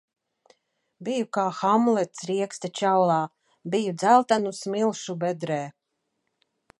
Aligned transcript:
Biju 1.09 1.27
kā 1.37 1.43
Hamlets 1.57 2.25
rieksta 2.29 2.71
čaulā. 2.81 3.19
Biju 3.75 3.95
dzeltenu 4.05 4.57
smilšu 4.61 5.19
bedrē. 5.25 5.63